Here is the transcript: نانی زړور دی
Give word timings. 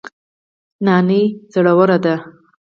نانی 0.85 1.23
زړور 1.53 1.89
دی 2.03 2.15